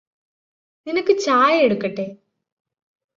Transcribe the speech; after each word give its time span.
നിനക്ക് 0.87 1.13
ചായ 1.17 1.57
എടുക്കട്ടേ? 1.61 2.07